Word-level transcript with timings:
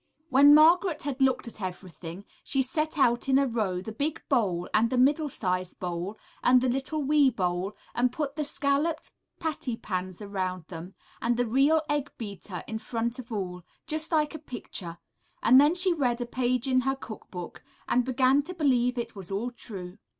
When 0.29 0.55
Margaret 0.55 1.03
had 1.03 1.21
looked 1.21 1.47
at 1.47 1.61
everything, 1.61 2.25
she 2.43 2.63
set 2.63 2.97
out 2.97 3.29
in 3.29 3.37
a 3.37 3.45
row 3.45 3.81
the 3.81 3.91
big 3.91 4.19
bowl 4.29 4.67
and 4.73 4.89
the 4.89 4.97
middle 4.97 5.29
sized 5.29 5.77
bowl 5.77 6.17
and 6.41 6.59
the 6.59 6.69
little 6.69 7.03
wee 7.03 7.29
bowl, 7.29 7.77
and 7.93 8.11
put 8.11 8.35
the 8.35 8.43
scalloped 8.43 9.11
patty 9.39 9.77
pans 9.77 10.19
around 10.19 10.65
them, 10.69 10.95
and 11.21 11.37
the 11.37 11.45
real 11.45 11.83
egg 11.87 12.11
beater 12.17 12.63
in 12.67 12.79
front 12.79 13.19
of 13.19 13.31
all, 13.31 13.61
just 13.85 14.11
like 14.11 14.33
a 14.33 14.39
picture, 14.39 14.97
and 15.43 15.61
then 15.61 15.75
she 15.75 15.93
read 15.93 16.19
a 16.19 16.25
page 16.25 16.67
in 16.67 16.81
her 16.81 16.95
cook 16.95 17.29
book, 17.29 17.61
and 17.87 18.03
began 18.03 18.41
to 18.41 18.55
believe 18.55 18.97
it 18.97 19.15
was 19.15 19.31
all 19.31 19.51
true. 19.51 19.99